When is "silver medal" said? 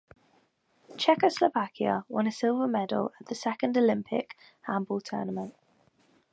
2.31-3.11